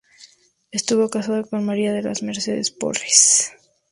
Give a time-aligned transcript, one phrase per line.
[0.71, 3.51] Estuvo casado con María de las Mercedes Porres.